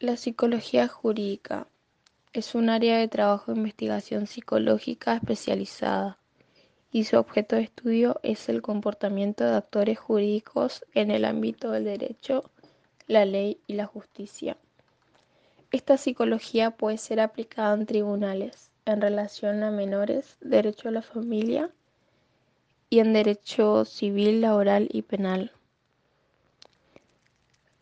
La 0.00 0.16
psicología 0.16 0.88
jurídica 0.88 1.68
es 2.32 2.56
un 2.56 2.68
área 2.68 2.98
de 2.98 3.06
trabajo 3.06 3.52
de 3.52 3.58
investigación 3.58 4.26
psicológica 4.26 5.14
especializada 5.14 6.18
y 6.90 7.04
su 7.04 7.16
objeto 7.16 7.54
de 7.54 7.62
estudio 7.62 8.18
es 8.24 8.48
el 8.48 8.60
comportamiento 8.60 9.44
de 9.44 9.54
actores 9.54 10.00
jurídicos 10.00 10.84
en 10.94 11.12
el 11.12 11.24
ámbito 11.24 11.70
del 11.70 11.84
derecho, 11.84 12.50
la 13.06 13.24
ley 13.24 13.60
y 13.68 13.74
la 13.74 13.86
justicia. 13.86 14.56
Esta 15.70 15.96
psicología 15.96 16.72
puede 16.72 16.98
ser 16.98 17.20
aplicada 17.20 17.74
en 17.74 17.86
tribunales 17.86 18.72
en 18.86 19.00
relación 19.00 19.62
a 19.62 19.70
menores, 19.70 20.36
derecho 20.40 20.88
a 20.88 20.92
la 20.92 21.02
familia 21.02 21.70
y 22.90 22.98
en 22.98 23.12
derecho 23.12 23.84
civil, 23.84 24.40
laboral 24.40 24.88
y 24.90 25.02
penal. 25.02 25.52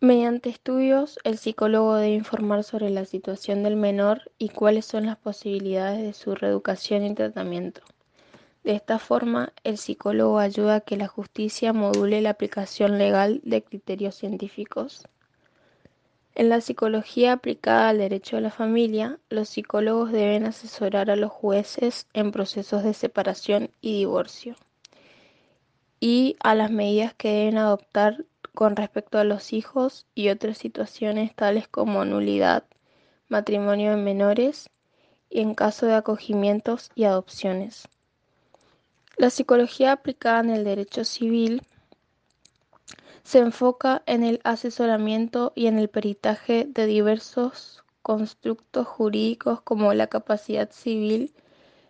Mediante 0.03 0.49
estudios, 0.49 1.21
el 1.23 1.39
psicólogo 1.39 1.95
debe 1.95 2.17
informar 2.17 2.65
sobre 2.65 2.91
la 2.91 3.05
situación 3.05 3.63
del 3.63 3.77
menor 3.77 4.33
y 4.37 4.49
cuáles 4.49 4.85
son 4.85 5.07
las 5.07 5.17
posibilidades 5.17 6.03
de 6.03 6.13
su 6.13 6.35
reeducación 6.35 7.05
y 7.05 7.15
tratamiento. 7.15 7.83
De 8.65 8.73
esta 8.73 8.99
forma, 8.99 9.53
el 9.63 9.79
psicólogo 9.79 10.41
ayuda 10.41 10.75
a 10.75 10.81
que 10.81 10.97
la 10.97 11.07
justicia 11.07 11.73
module 11.73 12.21
la 12.21 12.31
aplicación 12.31 12.99
legal 12.99 13.43
de 13.45 13.63
criterios 13.63 14.17
científicos. 14.17 15.07
En 16.35 16.49
la 16.49 16.61
psicología 16.61 17.35
aplicada 17.35 17.91
al 17.91 17.99
derecho 17.99 18.39
a 18.39 18.41
la 18.41 18.51
familia, 18.51 19.21
los 19.31 19.51
psicólogos 19.51 20.11
deben 20.11 20.47
asesorar 20.47 21.13
a 21.13 21.17
los 21.17 21.31
jueces 21.31 22.09
en 22.13 22.33
procesos 22.33 22.83
de 22.83 22.95
separación 22.95 23.71
y 23.81 23.99
divorcio 23.99 24.57
y 26.01 26.35
a 26.43 26.57
las 26.57 26.73
medidas 26.73 27.15
que 27.15 27.29
deben 27.29 27.59
adoptar 27.59 28.25
con 28.55 28.77
respecto 28.77 29.19
a 29.19 29.25
los 29.25 29.53
hijos 29.53 30.07
y 30.15 30.29
otras 30.29 30.59
situaciones 30.59 31.35
tales 31.35 31.69
como 31.69 32.05
nulidad, 32.05 32.65
matrimonio 33.29 33.93
de 33.93 33.97
menores 33.97 34.71
y 35.31 35.41
en 35.41 35.55
caso 35.55 35.87
de 35.87 35.95
acogimientos 35.95 36.91
y 36.95 37.05
adopciones. 37.05 37.89
La 39.17 39.31
psicología 39.31 39.93
aplicada 39.93 40.41
en 40.41 40.51
el 40.51 40.65
derecho 40.65 41.05
civil 41.05 41.63
se 43.23 43.39
enfoca 43.39 44.03
en 44.07 44.25
el 44.25 44.41
asesoramiento 44.45 45.53
y 45.55 45.67
en 45.67 45.79
el 45.79 45.89
peritaje 45.89 46.67
de 46.69 46.87
diversos 46.87 47.85
constructos 48.03 48.87
jurídicos 48.87 49.61
como 49.63 49.95
la 49.95 50.09
capacidad 50.09 50.71
civil 50.73 51.33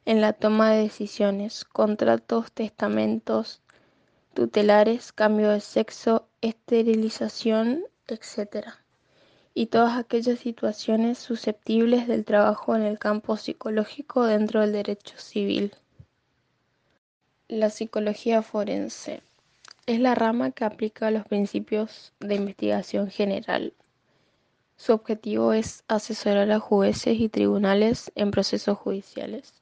en 0.05 0.20
la 0.20 0.33
toma 0.33 0.70
de 0.70 0.83
decisiones, 0.83 1.64
contratos, 1.64 2.53
testamentos, 2.53 3.62
tutelares, 4.34 5.12
cambio 5.12 5.50
de 5.50 5.61
sexo, 5.61 6.28
esterilización, 6.41 7.84
etc. 8.06 8.69
Y 9.55 9.66
todas 9.66 9.98
aquellas 9.98 10.39
situaciones 10.39 11.19
susceptibles 11.19 12.08
del 12.08 12.24
trabajo 12.24 12.74
en 12.74 12.83
el 12.83 12.98
campo 12.98 13.36
psicológico 13.36 14.24
dentro 14.24 14.61
del 14.61 14.72
derecho 14.72 15.19
civil. 15.19 15.74
La 17.48 17.70
psicología 17.70 18.42
forense 18.42 19.22
es 19.86 20.00
la 20.00 20.14
rama 20.14 20.52
que 20.52 20.64
aplica 20.64 21.11
los 21.11 21.27
principios 21.27 22.12
de 22.20 22.36
investigación 22.36 23.11
general. 23.11 23.74
Su 24.77 24.92
objetivo 24.94 25.52
es 25.52 25.84
asesorar 25.86 26.50
a 26.50 26.58
jueces 26.58 27.20
y 27.20 27.28
tribunales 27.28 28.11
en 28.14 28.30
procesos 28.30 28.78
judiciales. 28.78 29.61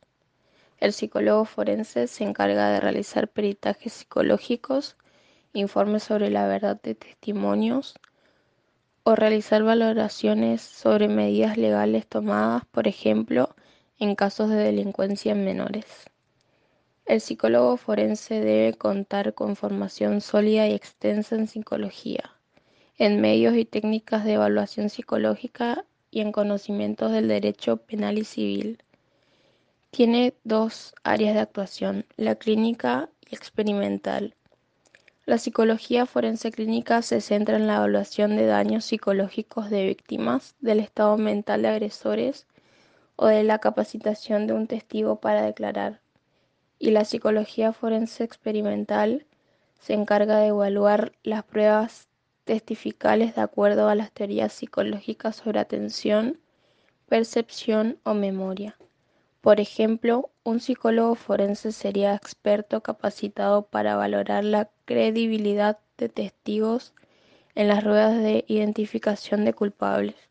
El 0.81 0.95
psicólogo 0.95 1.45
forense 1.45 2.06
se 2.06 2.25
encarga 2.25 2.70
de 2.70 2.81
realizar 2.81 3.28
peritajes 3.28 3.92
psicológicos, 3.92 4.97
informes 5.53 6.05
sobre 6.05 6.31
la 6.31 6.47
verdad 6.47 6.81
de 6.81 6.95
testimonios 6.95 7.95
o 9.03 9.14
realizar 9.14 9.62
valoraciones 9.62 10.62
sobre 10.62 11.08
medidas 11.08 11.58
legales 11.58 12.06
tomadas, 12.06 12.64
por 12.64 12.89
ejemplo, 12.89 13.55
en 13.98 14.14
casos 14.14 14.48
de 14.48 14.56
delincuencia 14.56 15.33
en 15.33 15.45
menores. 15.45 15.84
El 17.05 17.20
psicólogo 17.20 17.77
forense 17.77 18.40
debe 18.40 18.73
contar 18.73 19.35
con 19.35 19.57
formación 19.57 20.23
sólida 20.23 20.67
y 20.67 20.73
extensa 20.73 21.36
en 21.36 21.46
psicología, 21.46 22.36
en 22.96 23.20
medios 23.20 23.55
y 23.55 23.67
técnicas 23.67 24.24
de 24.24 24.35
evaluación 24.35 24.89
psicológica 24.89 25.85
y 26.11 26.20
en 26.20 26.33
conocimientos 26.33 27.13
del 27.13 27.29
derecho 27.29 27.77
penal 27.79 28.17
y 28.17 28.24
civil. 28.24 28.83
Tiene 29.90 30.34
dos 30.45 30.95
áreas 31.02 31.34
de 31.34 31.40
actuación, 31.40 32.06
la 32.17 32.36
clínica 32.36 33.11
y 33.28 33.34
experimental. 33.34 34.36
La 35.27 35.36
psicología 35.36 36.06
forense 36.06 36.52
clínica 36.52 37.02
se 37.02 37.20
centra 37.20 37.56
en 37.56 37.67
la 37.67 37.77
evaluación 37.77 38.36
de 38.36 38.46
daños 38.46 38.84
psicológicos 38.84 39.68
de 39.68 39.86
víctimas, 39.86 40.55
del 40.61 40.78
estado 40.78 41.18
mental 41.18 41.62
de 41.62 41.68
agresores 41.68 42.46
o 43.17 43.27
de 43.27 43.42
la 43.42 43.58
capacitación 43.58 44.46
de 44.46 44.52
un 44.52 44.68
testigo 44.68 45.20
para 45.20 45.42
declarar. 45.42 46.01
Y 46.78 46.92
la 46.92 47.05
psicología 47.05 47.72
forense 47.72 48.22
experimental 48.22 49.27
se 49.80 49.95
encarga 49.95 50.39
de 50.39 50.48
evaluar 50.48 51.12
las 51.24 51.42
pruebas 51.42 52.07
testificales 52.45 53.34
de 53.34 53.42
acuerdo 53.42 53.89
a 53.89 53.96
las 53.96 54.12
teorías 54.12 54.52
psicológicas 54.52 55.34
sobre 55.34 55.58
atención, 55.58 56.39
percepción 57.08 57.98
o 58.05 58.14
memoria. 58.14 58.77
Por 59.42 59.61
ejemplo, 59.61 60.30
un 60.45 60.61
psicólogo 60.61 61.14
forense 61.14 61.73
sería 61.73 62.14
experto 62.14 62.83
capacitado 62.83 63.67
para 63.67 63.95
valorar 63.95 64.45
la 64.45 64.70
credibilidad 64.86 65.78
de 65.98 66.08
testigos 66.08 66.95
en 67.55 67.68
las 67.68 67.84
ruedas 67.84 68.17
de 68.23 68.46
identificación 68.48 69.45
de 69.45 69.52
culpables. 69.52 70.30